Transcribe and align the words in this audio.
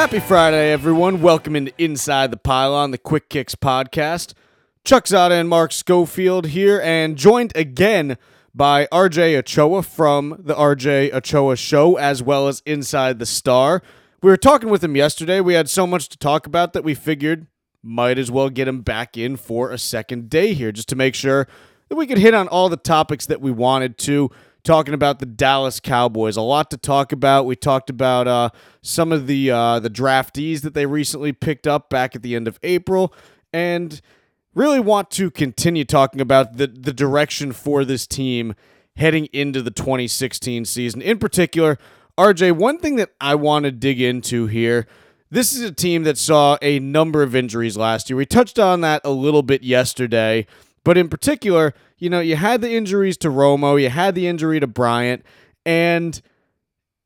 Happy 0.00 0.18
Friday, 0.18 0.72
everyone. 0.72 1.20
Welcome 1.20 1.54
into 1.54 1.74
Inside 1.76 2.30
the 2.30 2.38
Pylon, 2.38 2.90
the 2.90 2.96
Quick 2.96 3.28
Kicks 3.28 3.54
podcast. 3.54 4.32
Chuck 4.82 5.04
Zodda 5.04 5.38
and 5.38 5.46
Mark 5.46 5.72
Schofield 5.72 6.46
here, 6.46 6.80
and 6.82 7.18
joined 7.18 7.52
again 7.54 8.16
by 8.54 8.86
RJ 8.90 9.36
Ochoa 9.36 9.82
from 9.82 10.36
the 10.38 10.54
RJ 10.54 11.12
Ochoa 11.12 11.54
Show, 11.54 11.96
as 11.96 12.22
well 12.22 12.48
as 12.48 12.62
Inside 12.64 13.18
the 13.18 13.26
Star. 13.26 13.82
We 14.22 14.30
were 14.30 14.38
talking 14.38 14.70
with 14.70 14.82
him 14.82 14.96
yesterday. 14.96 15.42
We 15.42 15.52
had 15.52 15.68
so 15.68 15.86
much 15.86 16.08
to 16.08 16.16
talk 16.16 16.46
about 16.46 16.72
that 16.72 16.82
we 16.82 16.94
figured 16.94 17.46
might 17.82 18.18
as 18.18 18.30
well 18.30 18.48
get 18.48 18.68
him 18.68 18.80
back 18.80 19.18
in 19.18 19.36
for 19.36 19.70
a 19.70 19.76
second 19.76 20.30
day 20.30 20.54
here, 20.54 20.72
just 20.72 20.88
to 20.88 20.96
make 20.96 21.14
sure 21.14 21.46
that 21.90 21.96
we 21.96 22.06
could 22.06 22.16
hit 22.16 22.32
on 22.32 22.48
all 22.48 22.70
the 22.70 22.78
topics 22.78 23.26
that 23.26 23.42
we 23.42 23.50
wanted 23.50 23.98
to 23.98 24.30
talking 24.62 24.94
about 24.94 25.18
the 25.18 25.26
Dallas 25.26 25.80
Cowboys. 25.80 26.36
A 26.36 26.42
lot 26.42 26.70
to 26.70 26.76
talk 26.76 27.12
about. 27.12 27.46
We 27.46 27.56
talked 27.56 27.90
about 27.90 28.28
uh, 28.28 28.50
some 28.82 29.12
of 29.12 29.26
the 29.26 29.50
uh, 29.50 29.80
the 29.80 29.90
draftees 29.90 30.62
that 30.62 30.74
they 30.74 30.86
recently 30.86 31.32
picked 31.32 31.66
up 31.66 31.90
back 31.90 32.14
at 32.14 32.22
the 32.22 32.34
end 32.34 32.48
of 32.48 32.58
April, 32.62 33.14
and 33.52 34.00
really 34.54 34.80
want 34.80 35.10
to 35.12 35.30
continue 35.30 35.84
talking 35.84 36.20
about 36.20 36.56
the 36.56 36.66
the 36.66 36.92
direction 36.92 37.52
for 37.52 37.84
this 37.84 38.06
team 38.06 38.54
heading 38.96 39.26
into 39.32 39.62
the 39.62 39.70
2016 39.70 40.64
season. 40.64 41.00
In 41.00 41.18
particular, 41.18 41.78
RJ, 42.18 42.52
one 42.52 42.78
thing 42.78 42.96
that 42.96 43.10
I 43.20 43.34
want 43.34 43.64
to 43.64 43.70
dig 43.72 44.00
into 44.00 44.46
here. 44.46 44.86
This 45.32 45.52
is 45.52 45.60
a 45.60 45.70
team 45.70 46.02
that 46.04 46.18
saw 46.18 46.58
a 46.60 46.80
number 46.80 47.22
of 47.22 47.36
injuries 47.36 47.76
last 47.76 48.10
year. 48.10 48.16
We 48.16 48.26
touched 48.26 48.58
on 48.58 48.80
that 48.80 49.00
a 49.04 49.10
little 49.10 49.42
bit 49.42 49.62
yesterday, 49.62 50.44
but 50.84 50.96
in 50.96 51.08
particular, 51.08 51.74
you 51.98 52.08
know, 52.08 52.20
you 52.20 52.36
had 52.36 52.60
the 52.60 52.72
injuries 52.72 53.16
to 53.18 53.28
Romo, 53.28 53.80
you 53.80 53.90
had 53.90 54.14
the 54.14 54.26
injury 54.26 54.60
to 54.60 54.66
Bryant, 54.66 55.24
and 55.66 56.20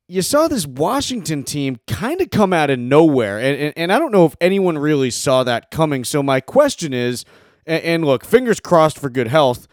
you 0.07 0.23
saw 0.23 0.49
this 0.49 0.67
Washington 0.67 1.43
team 1.45 1.79
kind 1.87 2.21
of 2.21 2.31
come 2.31 2.53
out 2.53 2.71
of 2.71 2.79
nowhere. 2.79 3.39
And, 3.39 3.57
and, 3.57 3.75
and, 3.77 3.93
I 3.93 3.99
don't 3.99 4.13
know 4.13 4.27
if 4.27 4.37
anyone 4.41 4.79
really 4.79 5.11
saw 5.11 5.45
that 5.45 5.71
coming. 5.71 6.05
So 6.05 6.23
my 6.23 6.41
question 6.41 6.93
is, 6.93 7.25
and, 7.67 7.83
and 7.83 8.05
look, 8.05 8.25
fingers 8.25 8.61
crossed 8.61 8.99
for 8.99 9.09
good 9.09 9.29
health. 9.29 9.67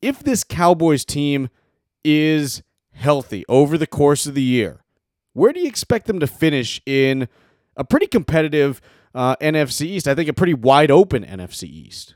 If 0.00 0.22
this 0.22 0.44
Cowboys 0.44 1.04
team 1.04 1.48
is 2.04 2.62
healthy 2.92 3.44
over 3.48 3.76
the 3.76 3.86
course 3.86 4.26
of 4.26 4.34
the 4.34 4.42
year, 4.42 4.84
where 5.32 5.52
do 5.52 5.60
you 5.60 5.66
expect 5.66 6.06
them 6.06 6.20
to 6.20 6.26
finish 6.26 6.80
in 6.86 7.28
a 7.76 7.84
pretty 7.84 8.06
competitive 8.06 8.80
uh, 9.14 9.34
NFC 9.36 9.86
East? 9.86 10.06
I 10.06 10.14
think 10.14 10.28
a 10.28 10.32
pretty 10.32 10.54
wide 10.54 10.90
open 10.90 11.24
NFC 11.24 11.64
East. 11.64 12.14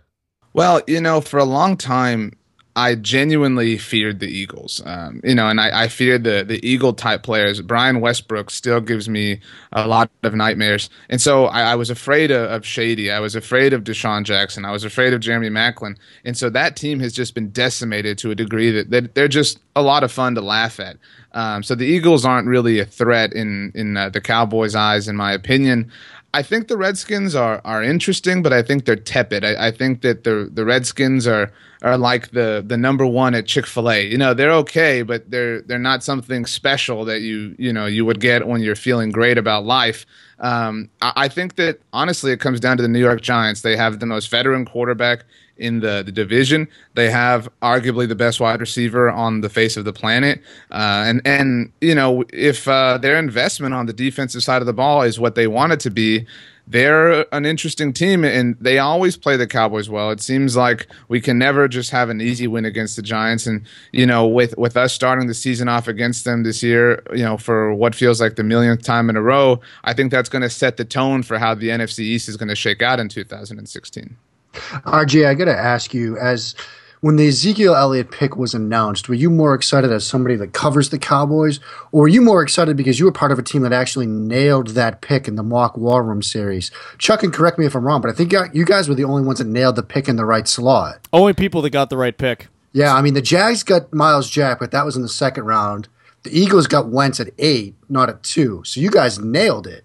Well, 0.59 0.83
you 0.89 1.01
know, 1.01 1.20
for 1.20 1.39
a 1.39 1.45
long 1.45 1.77
time, 1.77 2.33
I 2.75 2.97
genuinely 2.97 3.78
feared 3.78 4.19
the 4.19 4.27
Eagles. 4.27 4.83
Um, 4.84 5.20
you 5.23 5.37
know, 5.37 5.47
and 5.47 5.61
I, 5.61 5.84
I 5.84 5.89
feared 5.89 6.25
the 6.25 6.42
the 6.42 6.59
Eagle 6.69 6.95
type 6.95 7.23
players. 7.23 7.61
Brian 7.61 8.01
Westbrook 8.01 8.51
still 8.51 8.81
gives 8.81 9.09
me 9.09 9.41
a 9.70 9.86
lot 9.86 10.11
of 10.25 10.34
nightmares, 10.34 10.91
and 11.09 11.20
so 11.20 11.45
I, 11.45 11.62
I 11.62 11.75
was 11.77 11.91
afraid 11.91 12.33
of, 12.33 12.51
of, 12.51 12.67
Shady. 12.67 13.09
I 13.09 13.20
was 13.20 13.36
afraid 13.36 13.73
of 13.73 13.84
DeSean 13.84 14.25
Jackson. 14.25 14.64
I 14.64 14.73
was 14.73 14.83
afraid 14.83 15.12
of 15.12 15.20
Jeremy 15.20 15.48
Maclin, 15.48 15.97
and 16.25 16.36
so 16.36 16.51
that 16.51 16.75
team 16.75 16.98
has 16.98 17.12
just 17.12 17.34
been 17.34 17.51
decimated 17.51 18.19
to 18.19 18.33
a 18.33 18.34
degree 18.34 18.73
that, 18.73 18.91
that 18.91 19.14
they're 19.14 19.29
just 19.29 19.61
a 19.77 19.83
lot 19.83 20.03
of 20.03 20.11
fun 20.11 20.34
to 20.34 20.41
laugh 20.41 20.81
at. 20.81 20.97
Um, 21.33 21.62
so 21.62 21.77
the 21.77 21.86
Eagles 21.86 22.25
aren't 22.25 22.48
really 22.48 22.81
a 22.81 22.84
threat 22.84 23.33
in 23.33 23.70
in 23.77 23.97
uh, 23.97 24.09
the 24.09 24.20
Cowboys' 24.20 24.74
eyes, 24.74 25.07
in 25.07 25.14
my 25.14 25.33
opinion. 25.33 25.92
I 26.34 26.42
think 26.42 26.68
the 26.68 26.77
Redskins 26.77 27.34
are 27.34 27.61
are 27.64 27.83
interesting, 27.83 28.42
but 28.42 28.52
I 28.52 28.62
think 28.62 28.84
they're 28.84 28.96
tepid. 28.96 29.44
I, 29.44 29.68
I 29.68 29.70
think 29.70 30.02
that 30.02 30.24
the 30.24 30.50
the 30.52 30.64
Redskins 30.64 31.27
are 31.27 31.50
are 31.83 31.96
like 31.96 32.33
the 32.33 32.62
the 32.66 32.77
number 32.77 33.06
one 33.06 33.34
at 33.34 33.46
Chick 33.46 33.66
Fil 33.66 33.90
A. 33.90 34.06
You 34.06 34.18
know, 34.18 34.34
they're 34.34 34.52
okay, 34.52 35.02
but 35.02 35.30
they're 35.30 35.62
they're 35.62 35.78
not 35.78 36.05
something 36.05 36.44
special 36.44 37.05
that 37.06 37.20
you 37.22 37.55
you 37.58 37.72
know 37.72 37.86
you 37.86 38.05
would 38.05 38.20
get 38.20 38.46
when 38.46 38.61
you're 38.61 38.77
feeling 38.77 39.11
great 39.11 39.38
about 39.38 39.64
life. 39.64 40.05
Um, 40.38 40.90
I, 41.00 41.12
I 41.17 41.28
think 41.28 41.56
that 41.56 41.80
honestly, 41.92 42.30
it 42.30 42.40
comes 42.40 42.61
down 42.61 42.77
to 42.77 42.83
the 42.83 42.88
New 42.88 43.00
York 43.00 43.22
Giants. 43.22 43.62
They 43.62 43.77
have 43.77 43.98
the 43.98 44.06
most 44.06 44.30
veteran 44.30 44.67
quarterback 44.67 45.24
in 45.58 45.80
the, 45.80 46.02
the 46.05 46.13
division. 46.13 46.69
They 46.95 47.11
have 47.11 47.48
arguably 47.63 48.08
the 48.08 48.14
best 48.14 48.41
wide 48.41 48.61
receiver 48.61 49.11
on 49.11 49.41
the 49.41 49.48
face 49.48 49.77
of 49.77 49.85
the 49.85 49.92
planet. 49.92 50.41
Uh, 50.70 51.05
and, 51.07 51.23
and, 51.24 51.73
you 51.80 51.95
know, 51.95 52.24
if 52.33 52.67
uh, 52.69 52.98
their 52.98 53.19
investment 53.19 53.74
on 53.74 53.86
the 53.86 53.92
defensive 53.92 54.42
side 54.42 54.63
of 54.63 54.67
the 54.67 54.73
ball 54.73 55.02
is 55.02 55.18
what 55.18 55.35
they 55.35 55.47
want 55.47 55.73
it 55.73 55.80
to 55.80 55.91
be, 55.91 56.27
they're 56.70 57.24
an 57.35 57.47
interesting 57.47 57.95
team 57.95 58.24
and 58.24 58.55
they 58.61 58.79
always 58.79 59.17
play 59.17 59.39
the 59.39 59.47
Cowboys 59.47 59.89
well. 59.89 60.11
It 60.11 60.20
seems 60.20 60.55
like 60.55 60.86
we 61.08 61.18
can 61.18 61.39
never 61.39 61.67
just 61.67 61.91
have 61.91 62.11
an 62.11 62.20
easy 62.20 62.47
win 62.47 62.67
against 62.67 62.97
the 62.97 63.02
Giants. 63.02 63.47
And, 63.47 63.63
you 63.92 64.05
know, 64.05 64.27
with, 64.27 64.57
with 64.58 64.77
us 64.77 64.92
starting 64.92 65.29
the 65.29 65.35
season 65.35 65.68
off 65.68 65.89
against 65.89 66.27
them 66.27 66.42
this 66.42 66.63
year, 66.63 67.02
you 67.13 67.24
know, 67.24 67.39
for 67.39 67.73
what 67.73 67.95
feels 67.95 68.20
like 68.20 68.36
the 68.36 68.45
millionth 68.45 68.83
time 68.83 69.08
in 69.08 69.17
a 69.17 69.23
row, 69.23 69.61
I 69.85 69.95
think 69.95 70.11
that's 70.11 70.29
going 70.29 70.42
to 70.42 70.51
set 70.51 70.77
the 70.77 70.85
tone 70.85 71.23
for 71.23 71.39
how 71.39 71.55
the 71.55 71.68
NFC 71.68 72.01
East 72.01 72.29
is 72.29 72.36
going 72.36 72.51
to 72.51 72.55
shake 72.55 72.83
out 72.83 73.01
in 73.01 73.08
2016. 73.08 74.17
RJ, 74.55 75.27
I 75.27 75.35
got 75.35 75.47
to 75.47 75.57
ask 75.57 75.95
you, 75.95 76.17
as 76.19 76.55
when 77.01 77.17
the 77.17 77.29
Ezekiel 77.29 77.77
Elliott 77.77 78.11
pick 78.11 78.36
was 78.36 78.55
announced, 78.55 79.09
were 79.09 79.14
you 79.14 79.31
more 79.31 79.55
excited 79.55 79.92
as 79.92 80.05
somebody 80.05 80.35
that 80.36 80.53
covers 80.53 80.91
the 80.91 80.98
Cowboys, 80.98 81.61
or 81.92 82.03
were 82.03 82.09
you 82.09 82.20
more 82.20 82.42
excited 82.42 82.77
because 82.77 82.98
you 82.98 83.05
were 83.05 83.13
part 83.13 83.31
of 83.31 83.39
a 83.39 83.42
team 83.42 83.63
that 83.63 83.73
actually 83.73 84.07
nailed 84.07 84.69
that 84.69 85.01
pick 85.01 85.29
in 85.29 85.36
the 85.36 85.42
mock 85.42 85.77
War 85.77 86.03
Room 86.03 86.23
series? 86.23 86.70
Chuck 86.98 87.23
and 87.23 87.33
correct 87.33 87.59
me 87.59 87.67
if 87.67 87.77
I'm 87.77 87.85
wrong, 87.85 88.01
but 88.01 88.11
I 88.11 88.14
think 88.14 88.33
you 88.53 88.64
guys 88.64 88.89
were 88.89 88.97
the 88.97 89.05
only 89.05 89.23
ones 89.23 89.39
that 89.39 89.47
nailed 89.47 89.77
the 89.77 89.83
pick 89.83 90.09
in 90.09 90.17
the 90.17 90.25
right 90.25 90.48
slot. 90.48 91.07
Only 91.13 91.35
people 91.35 91.63
that 91.63 91.70
got 91.70 91.89
the 91.89 91.97
right 91.97 92.17
pick. 92.17 92.48
Yeah, 92.73 92.95
I 92.95 93.03
mean 93.03 93.15
the 93.15 93.23
Jags 93.23 93.63
got 93.63 93.92
Myles 93.95 94.29
Jack, 94.29 94.59
but 94.59 94.73
that 94.73 94.85
was 94.85 94.97
in 94.97 95.03
the 95.03 95.09
second 95.09 95.45
round. 95.45 95.89
The 96.25 96.36
Eagles 96.36 96.67
got 96.67 96.89
Wentz 96.89 97.20
at 97.20 97.30
eight, 97.39 97.77
not 97.89 98.09
at 98.09 98.23
two. 98.25 98.63
So 98.65 98.80
you 98.80 98.91
guys 98.91 99.19
nailed 99.19 99.67
it. 99.67 99.85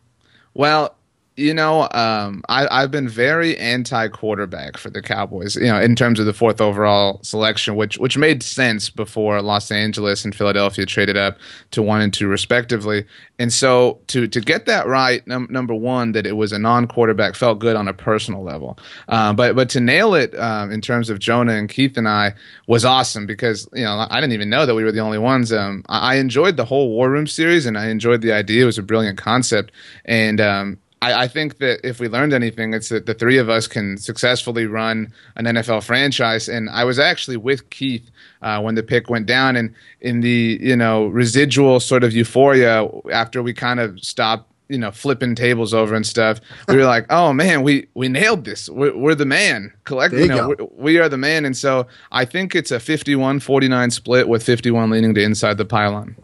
Well, 0.56 0.96
you 1.36 1.54
know, 1.54 1.88
um, 1.92 2.44
I, 2.48 2.68
I've 2.70 2.92
been 2.92 3.10
very 3.10 3.58
anti-quarterback 3.58 4.78
for 4.78 4.92
the 4.92 5.02
Cowboys. 5.02 5.56
You 5.56 5.68
know, 5.68 5.80
in 5.80 5.96
terms 5.96 6.20
of 6.20 6.28
the 6.28 6.34
fourth 6.34 6.62
overall 6.62 7.20
selection, 7.24 7.76
which 7.76 7.98
which 7.98 8.18
made 8.18 8.44
sense 8.44 8.90
before 8.90 9.42
Los 9.42 9.72
Angeles 9.72 10.24
and 10.24 10.36
Philadelphia 10.36 10.86
traded 10.86 11.18
up 11.18 11.38
to 11.72 11.82
one 11.82 12.02
and 12.02 12.14
two 12.14 12.28
respectively. 12.28 13.06
And 13.40 13.52
so 13.52 14.00
to 14.08 14.28
to 14.28 14.42
get 14.42 14.68
that 14.68 14.86
right, 14.86 15.26
num- 15.26 15.48
number 15.50 15.74
one, 15.74 16.12
that 16.12 16.28
it 16.28 16.34
was 16.34 16.52
a 16.52 16.60
non-quarterback 16.60 17.34
felt 17.36 17.58
good 17.58 17.76
on 17.76 17.88
a 17.88 17.94
personal 17.94 18.44
level. 18.44 18.78
Um, 19.08 19.36
but 19.36 19.56
but 19.56 19.70
to 19.72 19.80
nail 19.80 20.14
it 20.14 20.38
um, 20.40 20.72
in 20.72 20.82
terms 20.82 21.10
of 21.10 21.18
Jonah 21.18 21.54
and 21.54 21.68
Keith 21.68 21.98
and 21.98 22.08
I 22.08 22.36
was 22.68 22.86
awesome 22.86 23.26
because 23.26 23.68
you 23.74 23.84
know 23.84 24.06
I 24.10 24.22
didn't 24.22 24.34
even 24.34 24.50
know 24.50 24.68
that 24.68 24.76
we 24.76 24.84
were 24.84 24.92
the 24.92 25.00
only 25.00 25.20
ones. 25.20 25.52
Um, 25.52 25.84
I, 25.90 26.14
I 26.14 26.16
enjoyed 26.16 26.58
the 26.58 26.66
whole 26.66 26.90
War 26.90 27.10
Room 27.10 27.26
series 27.26 27.66
and 27.66 27.76
I 27.76 27.88
enjoyed 27.88 28.22
the 28.22 28.34
idea. 28.34 28.64
It 28.64 28.66
was 28.66 28.78
a 28.78 28.84
brilliant 28.84 29.18
concept 29.18 29.72
and 30.06 30.40
um, 30.40 30.78
I, 31.04 31.24
I, 31.24 31.28
think 31.28 31.58
that 31.58 31.86
if 31.86 32.00
we 32.00 32.08
learned 32.08 32.32
anything, 32.32 32.74
it's 32.74 32.88
that 32.90 33.06
the 33.06 33.14
three 33.14 33.38
of 33.38 33.50
us 33.50 33.68
can 33.68 33.98
successfully 33.98 34.68
run 34.68 35.12
an 35.36 35.46
NFL 35.46 35.84
franchise. 35.84 36.48
And 36.48 36.70
I 36.70 36.86
was 36.86 36.98
actually 36.98 37.36
with 37.36 37.70
Keith 37.70 38.10
uh, 38.42 38.62
when 38.62 38.76
the 38.76 38.84
pick 38.84 39.10
went 39.10 39.26
down, 39.26 39.58
and 39.58 39.74
in 40.00 40.22
the 40.22 40.58
you 40.62 40.78
know 40.78 41.08
residual 41.08 41.82
sort 41.82 42.06
of 42.06 42.14
euphoria 42.14 42.88
after 43.12 43.44
we 43.44 43.54
kind 43.54 43.82
of 43.82 44.00
stopped 44.00 44.50
you 44.70 44.78
know 44.78 44.92
flipping 44.92 45.36
tables 45.36 45.74
over 45.74 45.94
and 45.94 46.08
stuff 46.08 46.40
we 46.70 46.78
were 46.78 46.86
like 46.86 47.06
oh 47.10 47.34
man 47.34 47.64
we 47.64 47.86
we 47.96 48.08
nailed 48.08 48.46
this. 48.46 48.70
We're, 48.70 48.96
we're 48.96 49.16
the 49.16 49.26
man. 49.26 49.74
Collect 49.84 50.14
you, 50.14 50.22
you 50.22 50.28
know 50.28 50.56
we 50.78 51.00
are 51.00 51.10
the 51.10 51.18
man. 51.18 51.44
And 51.44 51.56
so 51.58 51.86
i 52.14 52.24
think 52.24 52.56
it's 52.56 52.72
a 52.72 52.78
51-49 52.78 53.92
split 53.92 54.30
with 54.30 54.44
51 54.44 54.90
leaning 54.90 55.14
to 55.16 55.22
inside 55.22 55.58
the 55.58 55.66
pylon. 55.66 56.16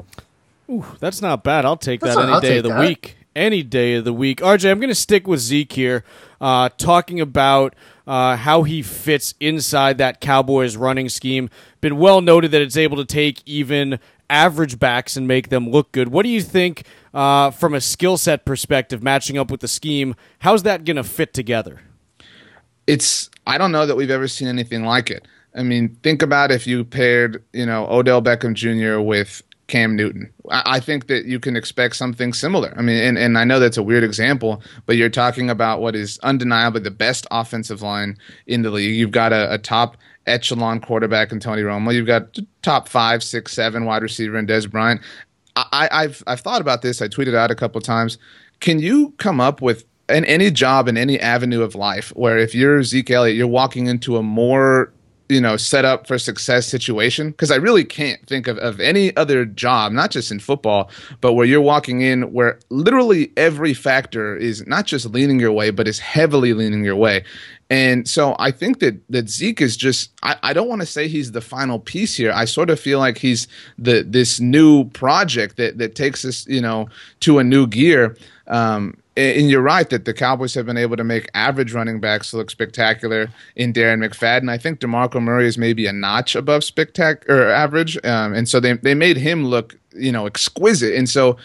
Ooh, 0.69 0.85
that's 0.99 1.21
not 1.21 1.43
bad. 1.43 1.65
I'll 1.65 1.77
take 1.77 1.99
that's 1.99 2.15
that 2.15 2.29
any 2.29 2.39
day 2.39 2.57
of 2.57 2.63
the 2.63 2.69
that. 2.69 2.79
week 2.79 3.17
any 3.39 3.63
day 3.63 3.95
of 3.95 4.05
the 4.05 4.13
week. 4.13 4.41
RJ, 4.41 4.69
I'm 4.69 4.79
going 4.79 4.89
to 4.89 4.95
stick 4.95 5.25
with 5.25 5.39
Zeke 5.39 5.71
here, 5.71 6.03
uh, 6.41 6.69
talking 6.77 7.19
about 7.21 7.73
uh, 8.05 8.35
how 8.35 8.63
he 8.63 8.81
fits 8.81 9.33
inside 9.39 9.97
that 9.97 10.19
Cowboys 10.19 10.75
running 10.75 11.09
scheme. 11.09 11.49
Been 11.81 11.97
well 11.97 12.21
noted 12.21 12.51
that 12.51 12.61
it's 12.61 12.77
able 12.77 12.97
to 12.97 13.05
take 13.05 13.41
even 13.45 13.99
average 14.29 14.77
backs 14.77 15.15
and 15.15 15.27
make 15.27 15.49
them 15.49 15.69
look 15.69 15.91
good. 15.91 16.09
What 16.09 16.23
do 16.23 16.29
you 16.29 16.41
think 16.41 16.85
uh, 17.13 17.51
from 17.51 17.73
a 17.73 17.81
skill 17.81 18.17
set 18.17 18.45
perspective, 18.45 19.01
matching 19.01 19.37
up 19.37 19.49
with 19.49 19.61
the 19.61 19.67
scheme? 19.67 20.15
How's 20.39 20.63
that 20.63 20.83
going 20.83 20.97
to 20.97 21.03
fit 21.03 21.33
together? 21.33 21.81
It's 22.85 23.29
I 23.47 23.57
don't 23.57 23.71
know 23.71 23.85
that 23.85 23.95
we've 23.95 24.11
ever 24.11 24.27
seen 24.27 24.47
anything 24.47 24.83
like 24.83 25.09
it. 25.09 25.27
I 25.55 25.63
mean, 25.63 25.97
think 26.03 26.21
about 26.21 26.51
if 26.51 26.67
you 26.67 26.83
paired, 26.83 27.43
you 27.53 27.65
know, 27.65 27.87
Odell 27.89 28.21
Beckham 28.21 28.53
Jr. 28.53 29.01
with 29.01 29.41
Cam 29.69 29.95
Newton. 29.95 30.31
I 30.49 30.79
think 30.79 31.07
that 31.07 31.25
you 31.25 31.39
can 31.39 31.55
expect 31.55 31.95
something 31.95 32.33
similar. 32.33 32.73
I 32.75 32.81
mean, 32.81 33.01
and, 33.01 33.17
and 33.17 33.37
I 33.37 33.45
know 33.45 33.59
that's 33.59 33.77
a 33.77 33.83
weird 33.83 34.03
example, 34.03 34.61
but 34.85 34.97
you're 34.97 35.09
talking 35.09 35.49
about 35.49 35.79
what 35.79 35.95
is 35.95 36.19
undeniably 36.19 36.81
the 36.81 36.91
best 36.91 37.25
offensive 37.31 37.81
line 37.81 38.17
in 38.47 38.63
the 38.63 38.71
league. 38.71 38.95
You've 38.95 39.11
got 39.11 39.31
a, 39.31 39.53
a 39.53 39.57
top 39.57 39.95
echelon 40.25 40.81
quarterback 40.81 41.31
in 41.31 41.39
Tony 41.39 41.61
Romo. 41.61 41.93
You've 41.93 42.07
got 42.07 42.37
top 42.61 42.89
five, 42.89 43.23
six, 43.23 43.53
seven 43.53 43.85
wide 43.85 44.01
receiver 44.01 44.37
in 44.37 44.45
Dez 44.45 44.69
Bryant. 44.69 45.01
I, 45.55 45.89
have 45.91 46.23
I've 46.27 46.39
thought 46.41 46.61
about 46.61 46.81
this. 46.81 47.01
I 47.01 47.07
tweeted 47.07 47.35
out 47.35 47.51
a 47.51 47.55
couple 47.55 47.81
times. 47.81 48.17
Can 48.59 48.79
you 48.79 49.13
come 49.17 49.39
up 49.39 49.61
with 49.61 49.85
in 50.09 50.25
any 50.25 50.51
job 50.51 50.87
in 50.87 50.97
any 50.97 51.19
avenue 51.19 51.61
of 51.61 51.75
life 51.75 52.09
where 52.15 52.37
if 52.37 52.55
you're 52.55 52.83
Zeke 52.83 53.11
Elliott, 53.11 53.37
you're 53.37 53.47
walking 53.47 53.87
into 53.87 54.17
a 54.17 54.23
more 54.23 54.91
you 55.29 55.39
know 55.39 55.55
set 55.55 55.85
up 55.85 56.07
for 56.07 56.17
success 56.17 56.67
situation 56.67 57.29
because 57.29 57.51
I 57.51 57.55
really 57.55 57.85
can't 57.85 58.23
think 58.27 58.47
of, 58.47 58.57
of 58.57 58.79
any 58.79 59.15
other 59.15 59.45
job, 59.45 59.91
not 59.91 60.11
just 60.11 60.31
in 60.31 60.39
football, 60.39 60.89
but 61.21 61.33
where 61.33 61.45
you're 61.45 61.61
walking 61.61 62.01
in 62.01 62.33
where 62.33 62.59
literally 62.69 63.31
every 63.37 63.73
factor 63.73 64.35
is 64.35 64.65
not 64.67 64.85
just 64.85 65.05
leaning 65.05 65.39
your 65.39 65.51
way, 65.51 65.69
but 65.69 65.87
is 65.87 65.99
heavily 65.99 66.53
leaning 66.53 66.83
your 66.83 66.95
way. 66.95 67.23
And 67.69 68.07
so 68.07 68.35
I 68.39 68.49
think 68.51 68.79
that 68.79 68.99
that 69.09 69.29
Zeke 69.29 69.61
is 69.61 69.77
just 69.77 70.11
I, 70.23 70.37
I 70.41 70.53
don't 70.53 70.67
want 70.67 70.81
to 70.81 70.87
say 70.87 71.07
he's 71.07 71.31
the 71.31 71.41
final 71.41 71.79
piece 71.79 72.15
here. 72.15 72.31
I 72.33 72.45
sort 72.45 72.69
of 72.69 72.79
feel 72.79 72.97
like 72.97 73.19
he's 73.19 73.47
the 73.77 74.03
this 74.03 74.39
new 74.39 74.85
project 74.85 75.57
that 75.57 75.77
that 75.77 75.95
takes 75.95 76.25
us, 76.25 76.47
you 76.47 76.61
know, 76.61 76.89
to 77.21 77.37
a 77.37 77.43
new 77.43 77.67
gear. 77.67 78.17
Um, 78.47 78.97
and 79.15 79.49
you're 79.49 79.61
right 79.61 79.89
that 79.89 80.05
the 80.05 80.13
Cowboys 80.13 80.53
have 80.53 80.65
been 80.65 80.77
able 80.77 80.95
to 80.95 81.03
make 81.03 81.29
average 81.33 81.73
running 81.73 81.99
backs 81.99 82.33
look 82.33 82.49
spectacular 82.49 83.29
in 83.55 83.73
Darren 83.73 84.03
McFadden. 84.03 84.49
I 84.49 84.57
think 84.57 84.79
DeMarco 84.79 85.21
Murray 85.21 85.45
is 85.45 85.57
maybe 85.57 85.87
a 85.87 85.93
notch 85.93 86.35
above 86.35 86.63
spectacular 86.63 87.41
or 87.41 87.49
average, 87.49 87.97
um, 88.05 88.33
and 88.33 88.47
so 88.47 88.59
they 88.59 88.73
they 88.73 88.95
made 88.95 89.17
him 89.17 89.45
look 89.45 89.77
you 89.93 90.11
know 90.11 90.25
exquisite. 90.25 90.95
And 90.95 91.07
so 91.07 91.37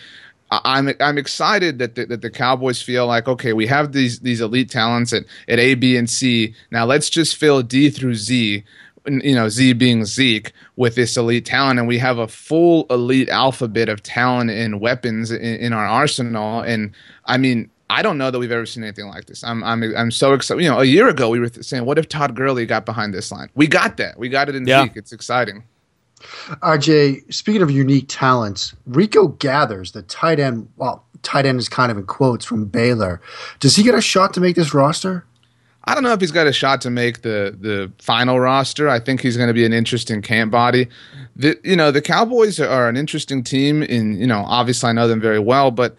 I'm 0.50 0.92
I'm 1.00 1.18
excited 1.18 1.78
that 1.78 1.94
the, 1.94 2.06
that 2.06 2.22
the 2.22 2.30
Cowboys 2.30 2.80
feel 2.80 3.06
like 3.06 3.28
okay, 3.28 3.52
we 3.52 3.66
have 3.66 3.92
these 3.92 4.20
these 4.20 4.40
elite 4.40 4.70
talents 4.70 5.12
at 5.12 5.24
at 5.48 5.58
A, 5.58 5.74
B, 5.74 5.96
and 5.96 6.08
C. 6.08 6.54
Now 6.70 6.84
let's 6.84 7.10
just 7.10 7.36
fill 7.36 7.62
D 7.62 7.90
through 7.90 8.14
Z. 8.14 8.64
You 9.06 9.34
know, 9.34 9.50
Z 9.50 9.74
being 9.74 10.06
Zeke 10.06 10.52
with 10.76 10.94
this 10.94 11.16
elite 11.18 11.44
talent, 11.44 11.78
and 11.78 11.86
we 11.86 11.98
have 11.98 12.16
a 12.16 12.26
full 12.26 12.86
elite 12.88 13.28
alphabet 13.28 13.90
of 13.90 14.02
talent 14.02 14.50
and 14.50 14.80
weapons 14.80 15.30
in, 15.30 15.40
in 15.40 15.72
our 15.74 15.84
arsenal. 15.84 16.60
And 16.60 16.94
I 17.26 17.36
mean, 17.36 17.70
I 17.90 18.00
don't 18.00 18.16
know 18.16 18.30
that 18.30 18.38
we've 18.38 18.50
ever 18.50 18.64
seen 18.64 18.82
anything 18.82 19.08
like 19.08 19.26
this. 19.26 19.44
I'm 19.44 19.62
I'm 19.62 19.82
I'm 19.96 20.10
so 20.10 20.32
excited. 20.32 20.62
You 20.62 20.70
know, 20.70 20.80
a 20.80 20.84
year 20.84 21.08
ago 21.08 21.28
we 21.28 21.38
were 21.38 21.48
saying, 21.48 21.84
what 21.84 21.98
if 21.98 22.08
Todd 22.08 22.34
Gurley 22.34 22.64
got 22.64 22.86
behind 22.86 23.12
this 23.12 23.30
line? 23.30 23.50
We 23.54 23.66
got 23.66 23.98
that. 23.98 24.18
We 24.18 24.30
got 24.30 24.48
it 24.48 24.54
in 24.54 24.66
yeah. 24.66 24.84
Zeke. 24.84 24.96
It's 24.96 25.12
exciting. 25.12 25.64
RJ, 26.62 27.32
speaking 27.32 27.62
of 27.62 27.70
unique 27.70 28.06
talents, 28.08 28.74
Rico 28.86 29.28
Gathers, 29.28 29.92
the 29.92 30.02
tight 30.02 30.40
end, 30.40 30.68
well, 30.76 31.04
tight 31.22 31.46
end 31.46 31.58
is 31.58 31.68
kind 31.68 31.90
of 31.90 31.98
in 31.98 32.04
quotes 32.04 32.44
from 32.44 32.66
Baylor. 32.66 33.20
Does 33.60 33.76
he 33.76 33.82
get 33.82 33.94
a 33.94 34.00
shot 34.00 34.34
to 34.34 34.40
make 34.40 34.56
this 34.56 34.74
roster? 34.74 35.24
I 35.86 35.94
don't 35.94 36.02
know 36.02 36.12
if 36.12 36.20
he's 36.20 36.32
got 36.32 36.46
a 36.46 36.52
shot 36.52 36.80
to 36.82 36.90
make 36.90 37.22
the 37.22 37.56
the 37.58 37.92
final 37.98 38.40
roster. 38.40 38.88
I 38.88 38.98
think 38.98 39.20
he's 39.20 39.36
going 39.36 39.48
to 39.48 39.54
be 39.54 39.66
an 39.66 39.72
interesting 39.72 40.22
camp 40.22 40.50
body. 40.50 40.88
The, 41.36 41.58
you 41.62 41.76
know, 41.76 41.90
the 41.90 42.00
Cowboys 42.00 42.58
are 42.58 42.88
an 42.88 42.96
interesting 42.96 43.44
team. 43.44 43.82
In 43.82 44.16
you 44.16 44.26
know, 44.26 44.44
obviously 44.46 44.88
I 44.90 44.92
know 44.92 45.08
them 45.08 45.20
very 45.20 45.38
well, 45.38 45.70
but 45.70 45.94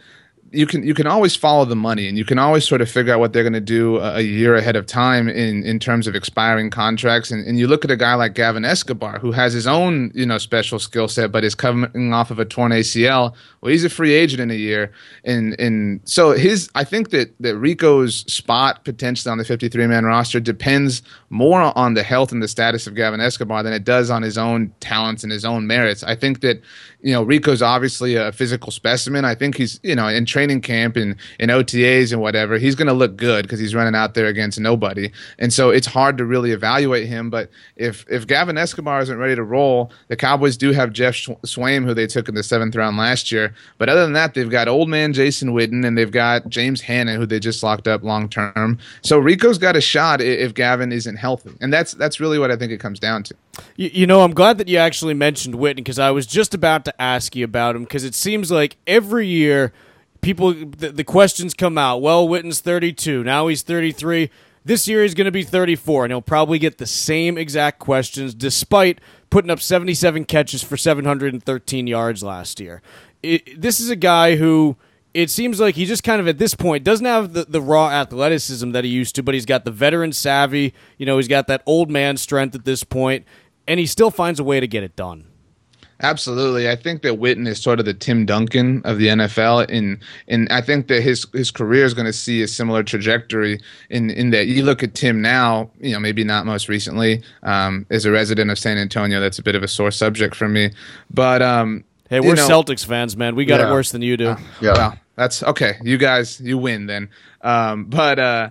you 0.55 0.65
can 0.65 0.83
you 0.83 0.93
can 0.93 1.07
always 1.07 1.35
follow 1.35 1.65
the 1.65 1.75
money 1.75 2.07
and 2.07 2.17
you 2.17 2.25
can 2.25 2.39
always 2.39 2.67
sort 2.67 2.81
of 2.81 2.89
figure 2.89 3.13
out 3.13 3.19
what 3.19 3.33
they're 3.33 3.43
going 3.43 3.53
to 3.53 3.59
do 3.59 3.97
a, 3.97 4.17
a, 4.17 4.21
year 4.21 4.55
ahead 4.55 4.75
of 4.75 4.85
time 4.85 5.27
in 5.27 5.63
in 5.63 5.79
terms 5.79 6.07
of 6.07 6.15
expiring 6.15 6.69
contracts. 6.69 7.31
And, 7.31 7.45
and 7.45 7.59
you 7.59 7.67
look 7.67 7.83
at 7.85 7.91
a 7.91 7.97
guy 7.97 8.13
like 8.15 8.33
Gavin 8.33 8.65
Escobar 8.65 9.19
who 9.19 9.31
has 9.31 9.53
his 9.53 9.67
own 9.67 10.11
you 10.15 10.25
know 10.25 10.37
special 10.37 10.79
skill 10.79 11.07
set 11.07 11.31
but 11.31 11.43
is 11.43 11.55
coming 11.55 12.13
off 12.13 12.31
of 12.31 12.39
a 12.39 12.45
torn 12.45 12.71
ACL 12.71 13.33
well 13.61 13.71
he's 13.71 13.83
a 13.83 13.89
free 13.89 14.13
agent 14.13 14.41
in 14.41 14.51
a 14.51 14.55
year. 14.55 14.91
And 15.23 15.59
and 15.59 16.01
so 16.05 16.31
his 16.31 16.69
I 16.75 16.83
think 16.83 17.09
that 17.09 17.33
that 17.39 17.57
Rico's 17.57 18.19
spot 18.31 18.83
potentially 18.85 19.31
on 19.31 19.37
the 19.37 19.45
53 19.45 19.87
man 19.87 20.05
roster 20.05 20.39
depends 20.39 21.01
more 21.29 21.61
on 21.77 21.93
the 21.93 22.03
health 22.03 22.31
and 22.31 22.41
the 22.41 22.47
status 22.47 22.87
of 22.87 22.95
Gavin 22.95 23.19
Escobar 23.19 23.63
than 23.63 23.73
it 23.73 23.83
does 23.83 24.09
on 24.09 24.21
his 24.21 24.37
own 24.37 24.73
talents 24.79 25.23
and 25.23 25.31
his 25.31 25.45
own 25.45 25.67
merits. 25.67 26.03
I 26.03 26.15
think 26.15 26.41
that 26.41 26.61
you 27.05 27.11
know, 27.11 27.21
Rico's 27.21 27.61
obviously 27.61 28.15
a 28.15 28.31
physical 28.31 28.71
specimen. 28.71 29.25
I 29.25 29.35
think 29.35 29.57
he's, 29.57 29.79
you 29.83 29.93
know, 29.93 30.07
in 30.07 30.25
training 30.25 30.44
camp 30.61 30.95
and 30.95 31.15
in 31.39 31.49
OTAs 31.49 32.11
and 32.11 32.21
whatever, 32.21 32.57
he's 32.57 32.75
going 32.75 32.87
to 32.87 32.93
look 32.93 33.15
good 33.15 33.43
because 33.43 33.59
he's 33.59 33.75
running 33.75 33.95
out 33.95 34.13
there 34.13 34.27
against 34.27 34.59
nobody. 34.59 35.11
And 35.39 35.51
so 35.51 35.69
it's 35.69 35.87
hard 35.87 36.17
to 36.17 36.25
really 36.25 36.51
evaluate 36.51 37.07
him. 37.07 37.29
But 37.29 37.49
if 37.75 38.05
if 38.09 38.27
Gavin 38.27 38.57
Escobar 38.57 39.01
isn't 39.01 39.17
ready 39.17 39.35
to 39.35 39.43
roll, 39.43 39.91
the 40.07 40.15
Cowboys 40.15 40.57
do 40.57 40.71
have 40.71 40.93
Geoff 40.93 41.15
Swaim, 41.45 41.85
who 41.85 41.93
they 41.93 42.07
took 42.07 42.29
in 42.29 42.35
the 42.35 42.43
seventh 42.43 42.75
round 42.75 42.97
last 42.97 43.31
year. 43.31 43.53
But 43.77 43.89
other 43.89 44.03
than 44.03 44.13
that, 44.13 44.33
they've 44.33 44.49
got 44.49 44.67
old 44.67 44.89
man 44.89 45.13
Jason 45.13 45.49
Witten 45.49 45.85
and 45.85 45.97
they've 45.97 46.11
got 46.11 46.49
James 46.49 46.81
Hanna, 46.81 47.15
who 47.15 47.25
they 47.25 47.39
just 47.39 47.63
locked 47.63 47.87
up 47.87 48.03
long 48.03 48.29
term. 48.29 48.79
So 49.01 49.17
Rico's 49.17 49.57
got 49.57 49.75
a 49.75 49.81
shot 49.81 50.21
if 50.21 50.53
Gavin 50.53 50.91
isn't 50.91 51.15
healthy, 51.15 51.51
and 51.61 51.71
that's 51.73 51.93
that's 51.93 52.19
really 52.19 52.39
what 52.39 52.51
I 52.51 52.55
think 52.55 52.71
it 52.71 52.79
comes 52.79 52.99
down 52.99 53.23
to. 53.23 53.35
You, 53.75 53.89
you 53.93 54.07
know, 54.07 54.21
I'm 54.21 54.33
glad 54.33 54.57
that 54.57 54.67
you 54.67 54.77
actually 54.77 55.13
mentioned 55.13 55.55
Witten 55.55 55.77
because 55.77 55.99
I 55.99 56.11
was 56.11 56.25
just 56.25 56.53
about 56.53 56.85
to 56.85 57.01
ask 57.01 57.35
you 57.35 57.45
about 57.45 57.75
him 57.75 57.83
because 57.83 58.03
it 58.03 58.15
seems 58.15 58.51
like 58.51 58.77
every 58.87 59.27
year 59.27 59.73
people 60.25 60.53
the, 60.53 60.91
the, 60.91 61.03
questions 61.03 61.53
come 61.53 61.77
out. 61.77 62.01
Well, 62.01 62.27
Witten's 62.27 62.59
32, 62.59 63.23
now 63.23 63.47
he's 63.47 63.61
33. 63.61 64.29
This 64.65 64.87
year 64.87 65.03
he's 65.03 65.13
going 65.13 65.25
to 65.25 65.31
be 65.31 65.43
34, 65.43 66.05
and 66.05 66.11
he'll 66.11 66.21
probably 66.21 66.57
get 66.57 66.79
the 66.79 66.87
same 66.87 67.37
exact 67.37 67.77
questions 67.77 68.33
despite 68.33 68.99
putting 69.29 69.51
up 69.51 69.59
77 69.59 70.25
catches 70.25 70.63
for 70.63 70.75
713 70.75 71.87
yards 71.87 72.23
last 72.23 72.59
year. 72.59 72.81
It, 73.21 73.61
this 73.61 73.79
is 73.79 73.89
a 73.89 73.95
guy 73.95 74.35
who 74.35 74.75
it 75.13 75.29
seems 75.29 75.59
like 75.59 75.75
he 75.75 75.85
just 75.85 76.03
kind 76.03 76.19
of 76.19 76.27
at 76.27 76.39
this 76.39 76.55
point 76.55 76.83
doesn't 76.83 77.05
have 77.05 77.33
the, 77.33 77.45
the 77.45 77.61
raw 77.61 77.89
athleticism 77.89 78.71
that 78.71 78.83
he 78.83 78.89
used 78.89 79.15
to, 79.15 79.23
but 79.23 79.33
he's 79.33 79.45
got 79.45 79.63
the 79.63 79.71
veteran 79.71 80.11
savvy. 80.11 80.73
You 80.97 81.05
know, 81.05 81.17
he's 81.17 81.27
got 81.27 81.47
that 81.47 81.61
old 81.65 81.89
man 81.91 82.17
strength 82.17 82.55
at 82.55 82.65
this 82.65 82.83
point 82.83 83.25
and 83.67 83.79
he 83.79 83.85
still 83.85 84.11
finds 84.11 84.39
a 84.39 84.43
way 84.43 84.59
to 84.59 84.67
get 84.67 84.83
it 84.83 84.95
done. 84.95 85.25
Absolutely, 86.01 86.69
I 86.69 86.75
think 86.75 87.03
that 87.03 87.19
Witten 87.19 87.47
is 87.47 87.61
sort 87.61 87.79
of 87.79 87.85
the 87.85 87.93
Tim 87.93 88.25
Duncan 88.25 88.81
of 88.83 88.97
the 88.97 89.07
NFL, 89.07 89.65
and 89.69 89.97
and 90.27 90.51
I 90.51 90.59
think 90.59 90.87
that 90.87 91.01
his 91.01 91.25
his 91.31 91.51
career 91.51 91.85
is 91.85 91.93
going 91.93 92.05
to 92.05 92.13
see 92.13 92.41
a 92.41 92.47
similar 92.49 92.83
trajectory. 92.83 93.61
In 93.89 94.09
in 94.09 94.31
that 94.31 94.47
you 94.47 94.63
look 94.63 94.83
at 94.83 94.93
Tim 94.93 95.21
now, 95.21 95.69
you 95.79 95.93
know, 95.93 95.99
maybe 95.99 96.25
not 96.25 96.45
most 96.45 96.67
recently, 96.67 97.23
um, 97.43 97.85
as 97.89 98.03
a 98.03 98.11
resident 98.11 98.51
of 98.51 98.59
San 98.59 98.77
Antonio, 98.77 99.21
that's 99.21 99.39
a 99.39 99.43
bit 99.43 99.55
of 99.55 99.63
a 99.63 99.69
sore 99.69 99.91
subject 99.91 100.35
for 100.35 100.49
me. 100.49 100.71
But 101.13 101.41
um, 101.41 101.85
hey, 102.09 102.19
we're 102.19 102.35
know, 102.35 102.47
Celtics 102.47 102.85
fans, 102.85 103.15
man. 103.15 103.35
We 103.35 103.45
got 103.45 103.61
yeah. 103.61 103.69
it 103.69 103.71
worse 103.71 103.91
than 103.91 104.01
you 104.01 104.17
do. 104.17 104.29
Uh, 104.29 104.39
yeah, 104.61 104.73
well, 104.73 104.99
that's 105.15 105.43
okay. 105.43 105.77
You 105.81 105.97
guys, 105.97 106.41
you 106.41 106.57
win 106.57 106.87
then. 106.87 107.09
Um, 107.41 107.85
but 107.85 108.19
uh, 108.19 108.49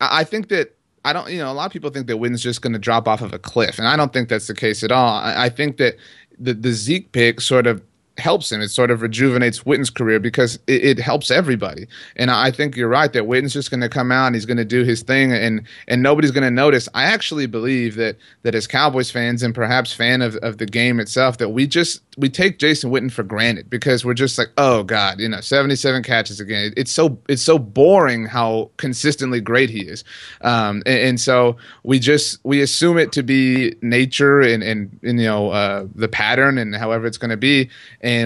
I 0.00 0.24
think 0.24 0.48
that 0.48 0.74
I 1.04 1.12
don't, 1.12 1.30
you 1.30 1.38
know, 1.38 1.50
a 1.50 1.54
lot 1.54 1.66
of 1.66 1.72
people 1.72 1.90
think 1.90 2.06
that 2.08 2.16
Witten's 2.16 2.42
just 2.42 2.60
going 2.60 2.72
to 2.72 2.78
drop 2.78 3.08
off 3.08 3.20
of 3.20 3.32
a 3.32 3.38
cliff, 3.38 3.78
and 3.78 3.86
I 3.86 3.96
don't 3.96 4.12
think 4.12 4.28
that's 4.28 4.46
the 4.46 4.54
case 4.54 4.82
at 4.82 4.92
all. 4.92 5.18
I, 5.18 5.44
I 5.46 5.48
think 5.48 5.76
that 5.78 5.96
the 6.38 6.54
the 6.54 6.72
Zeke 6.72 7.12
pick 7.12 7.40
sort 7.40 7.66
of 7.66 7.82
helps 8.18 8.50
him. 8.50 8.60
It 8.60 8.68
sort 8.68 8.90
of 8.90 9.02
rejuvenates 9.02 9.64
Witten's 9.64 9.90
career 9.90 10.18
because 10.18 10.56
it, 10.66 10.84
it 10.84 10.98
helps 10.98 11.30
everybody. 11.30 11.86
And 12.16 12.30
I 12.30 12.50
think 12.50 12.76
you're 12.76 12.88
right 12.88 13.12
that 13.12 13.26
Witten's 13.26 13.52
just 13.52 13.70
going 13.70 13.80
to 13.80 13.88
come 13.88 14.12
out 14.12 14.26
and 14.26 14.34
he's 14.34 14.46
going 14.46 14.56
to 14.58 14.64
do 14.64 14.84
his 14.84 15.02
thing, 15.02 15.32
and 15.32 15.62
and 15.86 16.02
nobody's 16.02 16.30
going 16.30 16.44
to 16.44 16.50
notice. 16.50 16.88
I 16.94 17.04
actually 17.04 17.46
believe 17.46 17.96
that 17.96 18.16
that 18.42 18.54
as 18.54 18.66
Cowboys 18.66 19.10
fans 19.10 19.42
and 19.42 19.54
perhaps 19.54 19.92
fan 19.92 20.22
of, 20.22 20.36
of 20.36 20.58
the 20.58 20.66
game 20.66 21.00
itself, 21.00 21.38
that 21.38 21.50
we 21.50 21.66
just 21.66 22.02
we 22.18 22.28
take 22.28 22.58
Jason 22.58 22.90
Witten 22.90 23.10
for 23.10 23.22
granted 23.22 23.70
because 23.70 24.04
we're 24.04 24.14
just 24.14 24.36
like, 24.38 24.48
oh 24.58 24.82
God, 24.82 25.20
you 25.20 25.28
know, 25.28 25.40
77 25.40 26.02
catches 26.02 26.40
again. 26.40 26.72
It's 26.76 26.90
so 26.90 27.18
it's 27.28 27.42
so 27.42 27.58
boring 27.58 28.26
how 28.26 28.70
consistently 28.76 29.40
great 29.40 29.70
he 29.70 29.80
is, 29.80 30.04
um, 30.40 30.82
and, 30.86 30.98
and, 30.98 31.18
so 31.18 31.56
we 31.82 31.98
just 31.98 32.38
we 32.44 32.60
assume 32.60 32.96
it 32.96 33.12
to 33.12 33.22
be 33.22 33.74
nature 33.82 34.40
and 34.40 34.62
and, 34.62 34.98
and 35.02 35.20
you 35.20 35.26
know 35.26 35.50
uh, 35.50 35.86
the 35.94 36.08
pattern 36.08 36.58
and 36.58 36.74
however 36.74 37.06
it's 37.06 37.18
going 37.18 37.30
to 37.30 37.36
be 37.36 37.68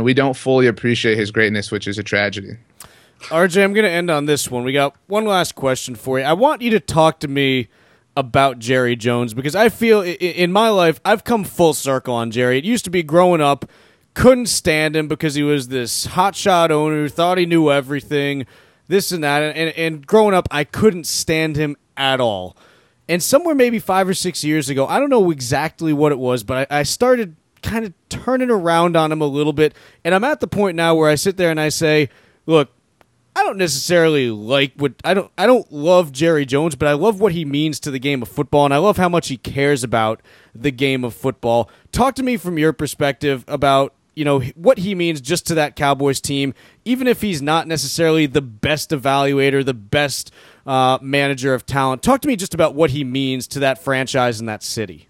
we 0.05 0.15
don't 0.15 0.37
fully 0.37 0.67
appreciate 0.67 1.17
his 1.17 1.31
greatness, 1.31 1.71
which 1.71 1.87
is 1.87 1.99
a 1.99 2.03
tragedy. 2.03 2.57
RJ, 3.29 3.63
I'm 3.63 3.73
going 3.73 3.85
to 3.85 3.91
end 3.91 4.11
on 4.11 4.27
this 4.27 4.51
one. 4.51 4.65
We 4.65 4.73
got 4.73 4.97
one 5.07 5.25
last 5.25 5.55
question 5.55 5.95
for 5.95 6.19
you. 6.19 6.25
I 6.25 6.33
want 6.33 6.61
you 6.61 6.71
to 6.71 6.81
talk 6.81 7.21
to 7.21 7.29
me 7.29 7.69
about 8.17 8.59
Jerry 8.59 8.97
Jones 8.97 9.33
because 9.33 9.55
I 9.55 9.69
feel 9.69 10.03
in 10.03 10.53
my 10.53 10.69
life 10.69 11.01
I've 11.05 11.25
come 11.25 11.45
full 11.45 11.75
circle 11.75 12.15
on 12.15 12.31
Jerry. 12.31 12.59
It 12.59 12.65
used 12.65 12.85
to 12.85 12.91
be 12.91 13.03
growing 13.03 13.41
up, 13.41 13.65
couldn't 14.15 14.47
stand 14.47 14.97
him 14.97 15.09
because 15.09 15.35
he 15.35 15.43
was 15.43 15.69
this 15.69 16.09
hotshot 16.09 16.71
owner, 16.71 16.97
who 16.97 17.09
thought 17.09 17.39
he 17.39 17.47
knew 17.47 17.71
everything, 17.71 18.47
this 18.89 19.13
and 19.13 19.25
that. 19.25 19.57
And, 19.57 19.71
and 19.77 20.07
growing 20.07 20.35
up, 20.35 20.49
I 20.51 20.65
couldn't 20.65 21.07
stand 21.07 21.57
him 21.57 21.77
at 21.97 22.21
all. 22.21 22.57
And 23.09 23.23
somewhere 23.23 23.55
maybe 23.55 23.79
five 23.79 24.09
or 24.09 24.15
six 24.15 24.45
years 24.45 24.69
ago, 24.69 24.87
I 24.87 24.99
don't 24.99 25.11
know 25.11 25.31
exactly 25.31 25.93
what 25.93 26.13
it 26.13 26.19
was, 26.19 26.45
but 26.45 26.71
I, 26.71 26.81
I 26.81 26.83
started 26.83 27.37
kind 27.63 27.85
of 27.85 27.93
turning 28.09 28.51
around 28.51 28.97
on 28.97 29.13
him 29.13 29.21
a 29.21 29.27
little 29.27 29.53
bit. 29.53 29.75
And 30.05 30.15
I'm 30.15 30.25
at 30.25 30.41
the 30.41 30.47
point 30.47 30.77
now 30.77 30.95
where 30.95 31.09
I 31.11 31.15
sit 31.15 31.37
there 31.37 31.51
and 31.51 31.61
I 31.61 31.69
say, 31.69 32.09
look, 32.47 32.71
I 33.35 33.45
don't 33.45 33.57
necessarily 33.57 34.31
like 34.31 34.73
what 34.77 34.93
I 35.05 35.15
don't 35.15 35.33
I 35.39 35.47
don't 35.47 35.71
love 35.73 36.13
Jerry 36.13 36.45
Jones, 36.45 36.75
but 36.75 36.87
I 36.87 36.93
love 36.93 37.19
what 37.19 37.33
he 37.33 37.45
means 37.45 37.81
to 37.81 37.91
the 37.91 37.99
game 37.99 38.21
of 38.21 38.29
football 38.29 38.67
and 38.67 38.75
I 38.75 38.77
love 38.77 38.99
how 38.99 39.09
much 39.09 39.29
he 39.29 39.39
cares 39.39 39.83
about 39.83 40.21
the 40.55 40.71
game 40.71 41.03
of 41.03 41.15
football. 41.15 41.71
Talk 41.93 42.15
to 42.17 42.23
me 42.23 42.37
from 42.37 42.59
your 42.59 42.75
perspective 42.75 43.45
about 43.49 43.95
you 44.15 44.27
know 44.27 44.41
what 44.55 44.79
he 44.79 44.95
means 44.95 45.23
just 45.23 45.47
to 45.47 45.55
that 45.55 45.77
Cowboys 45.77 46.21
team, 46.21 46.53
even 46.85 47.07
if 47.07 47.23
he's 47.23 47.41
not 47.41 47.67
necessarily 47.67 48.27
the 48.27 48.43
best 48.43 48.91
evaluator, 48.91 49.65
the 49.65 49.73
best 49.73 50.31
uh, 50.67 50.99
manager 51.01 51.55
of 51.55 51.65
talent. 51.65 52.03
Talk 52.03 52.21
to 52.21 52.29
me 52.29 52.37
just 52.37 52.53
about 52.53 52.75
what 52.75 52.91
he 52.91 53.03
means 53.03 53.47
to 53.49 53.61
that 53.61 53.83
franchise 53.83 54.41
and 54.41 54.49
that 54.49 54.63
city. 54.63 55.09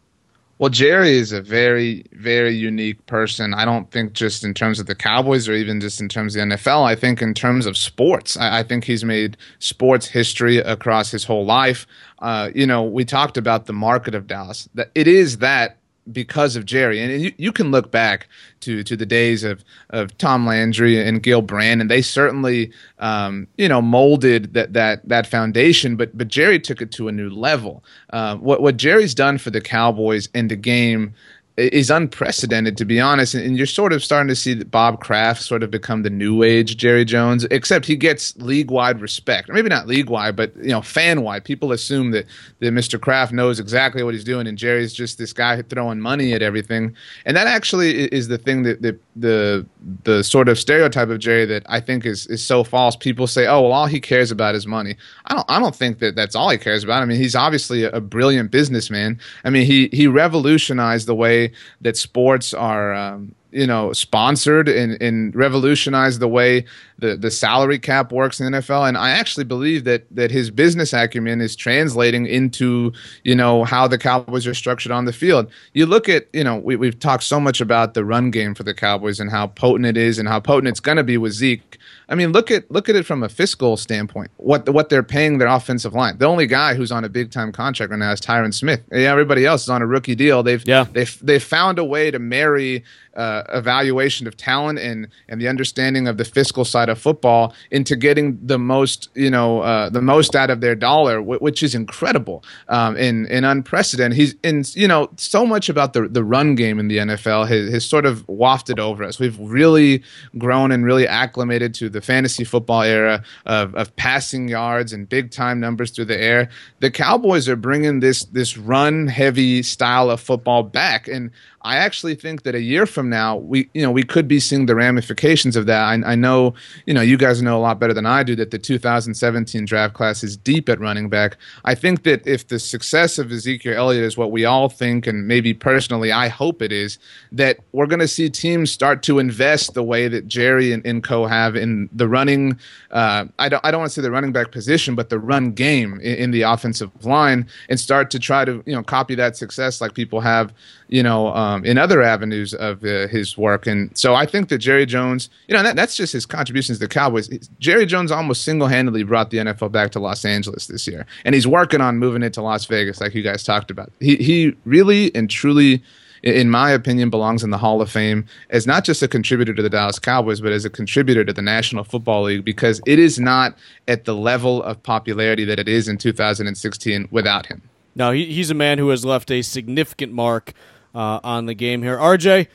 Well, 0.63 0.71
Jerry 0.71 1.17
is 1.17 1.33
a 1.33 1.43
very, 1.43 2.05
very 2.13 2.55
unique 2.55 3.05
person. 3.07 3.53
I 3.53 3.65
don't 3.65 3.91
think 3.91 4.13
just 4.13 4.45
in 4.45 4.55
terms 4.55 4.79
of 4.79 4.87
the 4.87 4.95
Cowboys 4.95 5.49
or 5.49 5.55
even 5.55 5.81
just 5.81 6.01
in 6.01 6.09
terms 6.09 6.37
of 6.37 6.49
the 6.49 6.55
NFL. 6.55 6.85
I 6.85 6.95
think 6.95 7.21
in 7.21 7.35
terms 7.35 7.67
of 7.67 7.77
sports. 7.77 8.37
I, 8.37 8.61
I 8.61 8.63
think 8.63 8.85
he's 8.85 9.05
made 9.05 9.37
sports 9.59 10.07
history 10.07 10.59
across 10.59 11.11
his 11.11 11.25
whole 11.25 11.45
life. 11.45 11.85
Uh, 12.21 12.51
you 12.55 12.65
know, 12.65 12.85
we 12.85 13.05
talked 13.05 13.37
about 13.37 13.67
the 13.67 13.73
market 13.73 14.15
of 14.15 14.29
Dallas. 14.29 14.69
That 14.75 14.93
it 14.95 15.09
is 15.09 15.39
that 15.39 15.79
because 16.11 16.57
of 16.57 16.65
Jerry. 16.65 17.01
And 17.01 17.23
you, 17.23 17.33
you 17.37 17.53
can 17.53 17.71
look 17.71 17.91
back 17.91 18.29
to 18.61 18.83
to 18.85 18.97
the 18.97 19.07
days 19.07 19.45
of 19.45 19.65
of 19.91 20.17
Tom 20.19 20.47
Landry 20.47 21.01
and 21.01 21.23
Gil 21.23 21.43
Brandt, 21.43 21.81
and 21.81 21.91
they 21.91 22.03
certainly 22.03 22.73
um, 22.99 23.47
you 23.57 23.69
know 23.69 23.83
molded 23.83 24.55
that 24.55 24.73
that 24.73 25.09
that 25.09 25.27
foundation. 25.27 25.97
But 25.97 26.17
but 26.17 26.29
Jerry 26.29 26.59
took 26.59 26.83
it 26.83 26.93
to 26.93 27.09
a 27.09 27.13
new 27.13 27.31
level. 27.31 27.85
Uh, 28.11 28.37
what 28.37 28.63
what 28.63 28.77
Jerry's 28.77 29.15
done 29.15 29.39
for 29.39 29.51
the 29.51 29.61
Cowboys 29.61 30.29
and 30.35 30.51
the 30.51 30.57
game 30.57 31.15
is 31.57 31.91
unprecedented, 31.91 32.77
to 32.79 32.85
be 32.85 32.99
honest. 32.99 33.35
And 33.35 33.57
you're 33.57 33.67
sort 33.67 33.93
of 33.93 34.03
starting 34.03 34.29
to 34.29 34.35
see 34.35 34.55
that 34.55 34.71
Bob 34.71 35.01
Kraft 35.01 35.43
sort 35.43 35.63
of 35.63 35.71
become 35.71 36.03
the 36.03 36.11
new 36.11 36.43
age 36.43 36.77
Jerry 36.77 37.05
Jones, 37.05 37.45
except 37.51 37.85
he 37.85 37.97
gets 37.97 38.35
league 38.39 38.71
wide 38.71 39.01
respect. 39.01 39.51
Or 39.51 39.53
maybe 39.53 39.69
not 39.69 39.87
league 39.87 40.09
wide, 40.09 40.35
but 40.35 40.57
you 40.57 40.71
know, 40.71 40.81
fan 40.81 41.23
wide. 41.23 41.45
People 41.45 41.73
assume 41.73 42.11
that, 42.13 42.27
that 42.61 42.73
Mr. 42.73 42.99
Kraft 42.99 43.33
knows 43.33 43.61
exactly 43.61 44.03
what 44.03 44.15
he's 44.15 44.25
doing, 44.25 44.47
and 44.47 44.57
Jerry's 44.57 44.95
just 44.95 45.19
this 45.19 45.33
guy 45.33 45.61
throwing 45.63 46.01
money 46.01 46.33
at 46.33 46.43
everything. 46.43 46.97
And 47.27 47.37
that 47.37 47.47
actually 47.47 48.13
is 48.13 48.29
the 48.29 48.39
thing 48.39 48.63
that, 48.63 48.81
that 48.83 48.99
the 49.15 49.67
the 50.05 50.25
sort 50.25 50.49
of 50.49 50.59
stereotype 50.59 51.09
of 51.11 51.19
Jerry 51.19 51.45
that 51.47 51.65
I 51.69 51.81
think 51.81 52.07
is 52.07 52.27
is 52.29 52.45
so 52.45 52.65
false. 52.65 52.97
People 52.97 53.27
say, 53.27 53.47
"Oh, 53.47 53.63
well, 53.63 53.73
all 53.73 53.87
he 53.87 54.01
cares 54.01 54.31
about 54.31 54.55
is 54.55 54.67
money." 54.67 54.97
I 55.27 55.35
don't 55.35 55.51
I 55.51 55.59
don't 55.59 55.75
think 55.75 55.99
that 55.99 56.17
that's 56.17 56.35
all 56.35 56.49
he 56.49 56.59
cares 56.59 56.83
about. 56.83 57.03
I 57.03 57.05
mean, 57.05 57.19
he's 57.19 57.35
obviously 57.35 57.85
a, 57.85 57.91
a 57.91 58.01
brilliant 58.01 58.51
businessman. 58.51 59.19
I 59.45 59.51
mean, 59.51 59.67
he 59.67 59.89
he 59.93 60.07
revolutionized 60.07 61.07
the 61.07 61.15
way 61.15 61.53
that 61.83 61.97
sports 61.97 62.55
are 62.55 62.95
um, 62.95 63.35
you 63.53 63.67
know 63.67 63.93
sponsored 63.93 64.69
and, 64.69 65.01
and 65.01 65.35
revolutionized 65.37 66.21
the 66.21 66.29
way 66.29 66.65
the, 66.99 67.17
the 67.17 67.31
salary 67.31 67.79
cap 67.79 68.13
works 68.13 68.41
in 68.41 68.51
the 68.51 68.59
NFL. 68.59 68.89
And 68.89 68.97
I 68.97 69.11
actually 69.11 69.45
believe 69.45 69.85
that 69.85 70.05
that 70.11 70.31
his 70.31 70.51
business 70.51 70.93
acumen 70.93 71.41
is 71.41 71.55
translating 71.55 72.27
into 72.27 72.93
you 73.25 73.35
know 73.35 73.65
how 73.65 73.87
the 73.87 73.99
Cowboys 73.99 74.47
are 74.47 74.55
structured 74.55 74.93
on 74.93 75.05
the 75.05 75.13
field. 75.13 75.51
You 75.75 75.87
look 75.87 76.09
at 76.09 76.29
you 76.33 76.45
know 76.45 76.57
we, 76.57 76.77
we've 76.77 76.99
talked 76.99 77.25
so 77.25 77.39
much 77.39 77.61
about 77.61 77.95
the 77.95 78.05
run 78.05 78.31
game 78.31 78.55
for 78.55 78.63
the 78.63 78.75
Cowboys 78.75 79.21
and 79.21 79.31
how 79.31 79.49
potent 79.49 79.87
it 79.87 79.97
is 79.97 80.19
and 80.19 80.29
how 80.29 80.41
potent 80.41 80.69
it's 80.69 80.81
going 80.81 80.97
to 80.97 81.05
be 81.05 81.19
with 81.19 81.33
Zeke. 81.33 81.79
I 82.13 82.15
mean, 82.15 82.31
look 82.33 82.51
at 82.51 82.71
look 82.71 82.91
at 82.91 82.95
it 82.95 83.07
from 83.07 83.23
a 83.23 83.29
fiscal 83.31 83.79
standpoint. 83.79 84.31
What 84.37 84.69
what 84.69 84.91
they're 84.91 85.03
paying 85.03 85.39
their 85.39 85.49
offensive 85.49 85.95
line. 85.95 86.19
The 86.19 86.27
only 86.27 86.47
guy 86.47 86.75
who's 86.75 86.93
on 86.93 87.05
a 87.05 87.09
big 87.09 87.31
time 87.31 87.53
contract 87.53 87.91
right 87.91 87.99
now 87.99 88.13
is 88.13 88.21
Tyron 88.21 88.53
Smith. 88.53 88.83
Everybody 88.93 89.47
else 89.47 89.63
is 89.63 89.71
on 89.71 89.81
a 89.81 89.87
rookie 89.87 90.15
deal. 90.15 90.43
They've 90.43 90.63
yeah. 90.67 90.85
they've 90.93 91.19
they've 91.23 91.43
found 91.43 91.79
a 91.79 91.85
way 91.85 92.11
to 92.11 92.19
marry 92.19 92.85
uh, 93.17 93.43
evaluation 93.55 94.27
of 94.27 94.37
talent 94.37 94.79
and 94.79 95.09
and 95.27 95.41
the 95.41 95.49
understanding 95.49 96.07
of 96.07 96.19
the 96.19 96.25
fiscal 96.25 96.67
side 96.67 96.91
of 96.91 96.99
football 96.99 97.55
into 97.71 97.97
getting 97.97 98.39
the 98.45 98.59
most 98.59 99.09
you 99.15 99.31
know 99.31 99.61
uh, 99.61 99.89
the 99.89 100.03
most 100.03 100.37
out 100.37 100.51
of 100.51 100.61
their 100.61 100.75
dollar, 100.75 101.17
w- 101.17 101.41
which 101.41 101.63
is 101.63 101.75
incredible 101.75 102.45
um, 102.69 102.95
and 102.97 103.27
and 103.29 103.47
unprecedented. 103.47 104.19
He's 104.19 104.35
in 104.43 104.65
you 104.75 104.87
know 104.87 105.09
so 105.17 105.47
much 105.47 105.71
about 105.71 105.95
the 105.95 106.09
the 106.09 106.23
run 106.23 106.57
game 106.57 106.79
in 106.79 106.89
the 106.89 106.99
NFL 106.99 107.49
has, 107.49 107.73
has 107.73 107.87
sort 107.87 108.05
of 108.05 108.29
wafted 108.29 108.79
over 108.79 109.03
us. 109.03 109.19
We've 109.19 109.39
really 109.39 110.03
grown 110.37 110.73
and 110.73 110.85
really 110.85 111.09
acclimated 111.09 111.73
to 111.77 111.89
the 111.89 112.02
fantasy 112.03 112.45
football 112.45 112.83
era 112.83 113.23
of, 113.47 113.75
of 113.75 113.95
passing 113.97 114.49
yards 114.49 114.93
and 114.93 115.09
big 115.09 115.31
time 115.31 115.61
numbers 115.61 115.91
through 115.91 116.07
the 116.07 116.21
air. 116.21 116.49
The 116.81 116.91
Cowboys 116.91 117.49
are 117.49 117.57
bringing 117.57 118.01
this 118.01 118.25
this 118.25 118.57
run 118.57 119.07
heavy 119.07 119.63
style 119.63 120.11
of 120.11 120.21
football 120.21 120.63
back, 120.63 121.09
and 121.09 121.31
I 121.65 121.77
actually 121.77 122.15
think 122.15 122.43
that 122.43 122.55
a 122.55 122.61
year 122.61 122.87
from 122.87 123.09
now, 123.09 123.37
we 123.37 123.69
you 123.73 123.83
know 123.83 123.91
we 123.91 124.03
could 124.03 124.27
be 124.27 124.41
seeing 124.41 124.67
the 124.67 124.75
ramifications 124.75 125.57
of 125.57 125.67
that. 125.67 125.81
I, 125.81 126.13
I, 126.13 126.15
know 126.15 126.55
you 126.87 126.95
know 126.95 127.01
you 127.01 127.17
guys 127.17 127.41
know 127.41 127.57
a 127.57 127.61
lot 127.61 127.79
better 127.79 127.95
than 127.95 128.07
I 128.07 128.23
do 128.23 128.35
that 128.37 128.51
the 128.51 128.59
2017 128.59 129.65
draft 129.65 129.95
class 129.95 130.25
is 130.25 130.37
deep 130.37 130.69
at 130.69 130.81
running 130.81 131.09
back. 131.09 131.37
I 131.65 131.75
think 131.75 132.03
that 132.03 132.27
if 132.27 132.49
the 132.49 132.59
success 132.59 133.19
of 133.19 133.31
Ezekiel 133.31 133.77
Elliott 133.77 134.05
is 134.05 134.17
what 134.17 134.33
we 134.33 134.45
all 134.45 134.69
think, 134.69 135.07
and 135.07 135.27
maybe 135.29 135.55
personally 135.55 136.11
I 136.11 136.29
hope 136.29 136.63
it 136.63 136.73
is, 136.73 136.99
that 137.31 137.59
we're 137.73 137.87
going 137.87 138.01
to 138.01 138.09
see 138.09 138.29
teams 138.29 138.71
start 138.71 139.03
to 139.05 139.19
invest 139.19 139.75
the 139.75 139.83
way 139.83 140.09
that 140.09 140.27
Jerry 140.27 140.73
and, 140.73 140.85
and 140.85 141.03
Co 141.03 141.27
have 141.27 141.55
in 141.55 141.82
the 141.93 142.09
running. 142.09 142.59
Uh, 142.91 143.27
I 143.39 143.49
don't 143.49 143.65
I 143.65 143.71
don't 143.71 143.81
want 143.81 143.91
to 143.91 143.95
say 143.95 144.03
the 144.03 144.11
running 144.11 144.33
back 144.33 144.53
position, 144.53 144.95
but 144.95 145.09
the 145.09 145.19
run 145.19 145.53
game 145.53 145.95
in, 146.01 146.17
in 146.17 146.31
the 146.31 146.43
offensive 146.43 146.91
line, 147.05 147.47
and 147.69 147.81
start 147.81 148.11
to 148.11 148.19
try 148.19 148.45
to 148.45 148.63
you 148.67 148.75
know 148.75 148.83
copy 148.83 149.15
that 149.15 149.37
success 149.37 149.81
like 149.81 149.95
people 149.95 150.21
have 150.21 150.53
you 150.93 151.03
know, 151.03 151.29
um, 151.29 151.65
in 151.65 151.79
other 151.79 152.03
avenues 152.03 152.53
of 152.53 152.85
uh, 152.85 153.09
his 153.09 153.39
work. 153.39 153.67
And 153.67 153.97
so 153.97 154.15
I 154.15 154.27
think 154.27 154.51
that 154.51 154.59
Jerry 154.59 154.85
Jones, 154.85 155.31
you 155.49 155.55
know, 155.55 155.63
that, 155.63 155.75
that's 155.75 155.97
just 155.97 156.13
his 156.13 156.27
contributions 156.27 156.79
to 156.79 156.85
the 156.85 156.89
Cowboys. 156.89 157.29
Jerry 157.59 157.87
Jones 157.87 158.13
almost 158.13 158.43
single 158.43 158.69
handedly 158.69 159.03
brought 159.03 159.31
the 159.31 159.39
NFL 159.39 159.73
back 159.73 159.91
to 159.93 160.01
Los 160.01 160.23
Angeles 160.27 160.67
this 160.67 160.87
year. 160.87 161.07
And 161.25 161.35
he's 161.35 161.47
working 161.47 161.81
on 161.81 161.97
moving 161.97 162.23
it 162.23 162.35
to 162.35 162.43
Las 162.43 162.67
Vegas, 162.67 163.01
like 163.01 163.15
you 163.15 163.23
guys 163.23 163.43
talked 163.43 163.71
about. 163.71 163.91
He, 164.01 164.17
he 164.17 164.55
really 164.67 165.15
and 165.15 165.31
truly 165.31 165.83
in 166.23 166.51
my 166.51 166.71
opinion, 166.71 167.11
belongs 167.11 167.43
in 167.43 167.51
the 167.51 167.59
Hall 167.59 167.81
of 167.83 167.91
Fame 167.91 168.25
as 168.51 168.67
not 168.67 168.85
just 168.85 169.03
a 169.03 169.09
contributor 169.09 169.53
to 169.55 169.63
the 169.63 169.71
Dallas 169.71 169.99
Cowboys, 169.99 170.41
but 170.41 170.53
as 170.53 170.65
a 170.65 170.71
contributor 170.71 171.25
to 171.25 171.33
the 171.33 171.43
National 171.43 171.85
Football 171.85 172.25
League 172.25 172.45
because 172.45 172.81
it 172.87 172.99
is 172.99 173.19
not 173.19 173.57
at 173.89 174.05
the 174.05 174.15
level 174.15 174.63
of 174.63 174.83
popularity 174.83 175.45
that 175.45 175.59
it 175.59 175.69
is 175.69 175.89
in 175.89 175.99
2016 175.99 177.09
without 177.11 177.47
him. 177.47 177.63
No, 177.95 178.13
he, 178.13 178.27
he's 178.27 178.51
a 178.51 178.55
man 178.55 178.79
who 178.79 178.89
has 178.91 179.05
left 179.05 179.31
a 179.31 179.43
significant 179.43 180.13
mark 180.13 180.53
uh, 180.95 181.21
on 181.25 181.47
the 181.47 181.55
game 181.55 181.83
here. 181.83 181.99
RJ, 181.99 182.47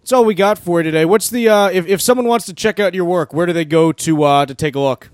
that's 0.00 0.12
all 0.12 0.24
we 0.24 0.34
got 0.34 0.58
for 0.58 0.80
you 0.80 0.84
today. 0.84 1.04
What's 1.04 1.30
the 1.30 1.48
uh, 1.48 1.68
if 1.68 1.86
if 1.86 2.00
someone 2.00 2.26
wants 2.26 2.46
to 2.46 2.54
check 2.54 2.80
out 2.80 2.94
your 2.94 3.04
work, 3.04 3.32
where 3.32 3.46
do 3.46 3.52
they 3.52 3.64
go 3.64 3.92
to 3.92 4.22
uh, 4.24 4.46
to 4.46 4.54
take 4.54 4.74
a 4.74 4.80
look? 4.80 5.10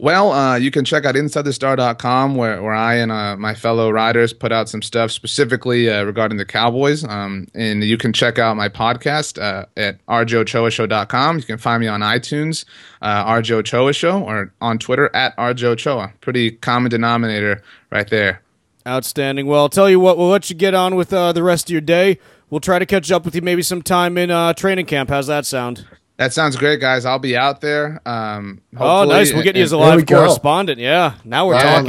Well, 0.00 0.32
uh, 0.32 0.56
you 0.56 0.70
can 0.70 0.86
check 0.86 1.04
out 1.04 1.14
InsideTheStar.com 1.14 2.34
where, 2.34 2.62
where 2.62 2.72
I 2.72 2.94
and 2.94 3.12
uh, 3.12 3.36
my 3.36 3.54
fellow 3.54 3.90
writers 3.90 4.32
put 4.32 4.50
out 4.50 4.66
some 4.66 4.80
stuff 4.80 5.10
specifically 5.10 5.90
uh, 5.90 6.04
regarding 6.04 6.38
the 6.38 6.46
Cowboys. 6.46 7.04
Um, 7.04 7.48
and 7.54 7.84
you 7.84 7.98
can 7.98 8.14
check 8.14 8.38
out 8.38 8.56
my 8.56 8.70
podcast 8.70 9.38
uh, 9.38 9.66
at 9.76 10.02
rjochoashow.com. 10.06 11.36
You 11.36 11.42
can 11.42 11.58
find 11.58 11.82
me 11.82 11.86
on 11.86 12.00
iTunes, 12.00 12.64
uh, 13.02 13.26
RJ 13.26 13.50
Ochoa 13.50 13.92
Show, 13.92 14.22
or 14.22 14.54
on 14.62 14.78
Twitter 14.78 15.14
at 15.14 15.36
RJ 15.36 15.64
Ochoa. 15.64 16.14
Pretty 16.22 16.52
common 16.52 16.90
denominator 16.90 17.62
right 17.92 18.08
there. 18.08 18.40
Outstanding. 18.86 19.44
Well, 19.44 19.60
I'll 19.60 19.68
tell 19.68 19.90
you 19.90 20.00
what, 20.00 20.16
we'll 20.16 20.28
let 20.28 20.48
you 20.48 20.56
get 20.56 20.72
on 20.72 20.94
with 20.94 21.12
uh, 21.12 21.32
the 21.34 21.42
rest 21.42 21.68
of 21.68 21.72
your 21.72 21.82
day. 21.82 22.18
We'll 22.48 22.60
try 22.60 22.78
to 22.78 22.86
catch 22.86 23.12
up 23.12 23.26
with 23.26 23.34
you 23.34 23.42
maybe 23.42 23.60
sometime 23.60 24.16
in 24.16 24.30
uh, 24.30 24.54
training 24.54 24.86
camp. 24.86 25.10
How's 25.10 25.26
that 25.26 25.44
sound? 25.44 25.84
That 26.20 26.34
sounds 26.34 26.54
great, 26.54 26.80
guys. 26.80 27.06
I'll 27.06 27.18
be 27.18 27.34
out 27.34 27.62
there. 27.62 27.98
Um, 28.04 28.60
oh, 28.76 29.04
nice. 29.04 29.32
We'll 29.32 29.42
get 29.42 29.56
you 29.56 29.62
as 29.62 29.72
a 29.72 29.78
live 29.78 30.04
correspondent. 30.04 30.78
Yeah. 30.78 31.14
Now 31.24 31.46
we're 31.46 31.54
right 31.54 31.62
talking. 31.62 31.86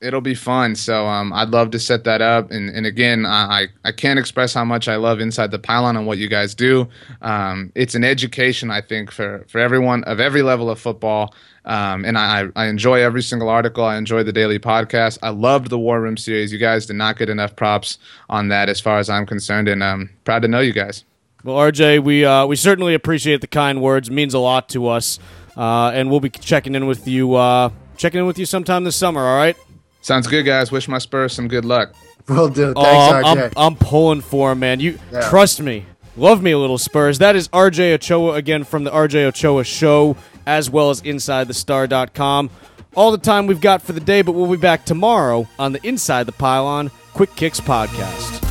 It'll 0.00 0.20
be 0.20 0.34
fun. 0.34 0.74
So 0.74 1.06
um, 1.06 1.32
I'd 1.32 1.50
love 1.50 1.70
to 1.70 1.78
set 1.78 2.02
that 2.02 2.20
up. 2.20 2.50
And, 2.50 2.68
and 2.70 2.86
again, 2.86 3.24
I, 3.24 3.68
I 3.84 3.92
can't 3.92 4.18
express 4.18 4.52
how 4.52 4.64
much 4.64 4.88
I 4.88 4.96
love 4.96 5.20
Inside 5.20 5.52
the 5.52 5.60
Pylon 5.60 5.96
and 5.96 6.08
what 6.08 6.18
you 6.18 6.26
guys 6.26 6.56
do. 6.56 6.88
Um, 7.22 7.70
it's 7.76 7.94
an 7.94 8.02
education, 8.02 8.72
I 8.72 8.80
think, 8.80 9.12
for, 9.12 9.44
for 9.46 9.60
everyone 9.60 10.02
of 10.04 10.18
every 10.18 10.42
level 10.42 10.68
of 10.68 10.80
football. 10.80 11.32
Um, 11.66 12.04
and 12.04 12.18
I, 12.18 12.48
I 12.56 12.66
enjoy 12.66 13.00
every 13.00 13.22
single 13.22 13.48
article. 13.48 13.84
I 13.84 13.96
enjoy 13.96 14.24
the 14.24 14.32
daily 14.32 14.58
podcast. 14.58 15.20
I 15.22 15.28
loved 15.28 15.70
the 15.70 15.78
War 15.78 16.00
Room 16.00 16.16
series. 16.16 16.52
You 16.52 16.58
guys 16.58 16.86
did 16.86 16.96
not 16.96 17.16
get 17.16 17.28
enough 17.28 17.54
props 17.54 17.98
on 18.28 18.48
that, 18.48 18.68
as 18.68 18.80
far 18.80 18.98
as 18.98 19.08
I'm 19.08 19.24
concerned, 19.24 19.68
and 19.68 19.84
I'm 19.84 20.10
proud 20.24 20.42
to 20.42 20.48
know 20.48 20.58
you 20.58 20.72
guys. 20.72 21.04
Well, 21.46 21.58
RJ, 21.58 22.02
we 22.02 22.24
uh, 22.24 22.44
we 22.46 22.56
certainly 22.56 22.94
appreciate 22.94 23.40
the 23.40 23.46
kind 23.46 23.80
words. 23.80 24.08
It 24.08 24.12
means 24.12 24.34
a 24.34 24.40
lot 24.40 24.68
to 24.70 24.88
us, 24.88 25.20
uh, 25.56 25.92
and 25.94 26.10
we'll 26.10 26.18
be 26.18 26.28
checking 26.28 26.74
in 26.74 26.88
with 26.88 27.06
you. 27.06 27.36
Uh, 27.36 27.70
checking 27.96 28.18
in 28.18 28.26
with 28.26 28.36
you 28.36 28.46
sometime 28.46 28.82
this 28.82 28.96
summer. 28.96 29.20
All 29.20 29.36
right. 29.36 29.56
Sounds 30.00 30.26
good, 30.26 30.42
guys. 30.42 30.72
Wish 30.72 30.88
my 30.88 30.98
Spurs 30.98 31.34
some 31.34 31.46
good 31.46 31.64
luck. 31.64 31.94
Will 32.26 32.48
do. 32.48 32.74
Thanks, 32.74 32.80
oh, 32.84 33.12
I'm, 33.12 33.38
I'm, 33.38 33.50
I'm, 33.56 33.76
pulling 33.76 34.22
for 34.22 34.50
him, 34.50 34.58
man. 34.58 34.80
You 34.80 34.98
yeah. 35.12 35.28
trust 35.30 35.62
me. 35.62 35.86
Love 36.16 36.42
me 36.42 36.50
a 36.50 36.58
little 36.58 36.78
Spurs. 36.78 37.18
That 37.18 37.36
is 37.36 37.46
RJ 37.50 37.94
Ochoa 37.94 38.34
again 38.34 38.64
from 38.64 38.82
the 38.82 38.90
RJ 38.90 39.26
Ochoa 39.26 39.62
Show 39.62 40.16
as 40.46 40.68
well 40.68 40.90
as 40.90 41.00
InsideTheStar.com. 41.02 42.50
All 42.96 43.12
the 43.12 43.18
time 43.18 43.46
we've 43.46 43.60
got 43.60 43.82
for 43.82 43.92
the 43.92 44.00
day, 44.00 44.22
but 44.22 44.32
we'll 44.32 44.50
be 44.50 44.56
back 44.56 44.84
tomorrow 44.84 45.46
on 45.60 45.70
the 45.70 45.86
Inside 45.86 46.24
the 46.24 46.32
Pylon 46.32 46.90
Quick 47.12 47.36
Kicks 47.36 47.60
podcast. 47.60 48.45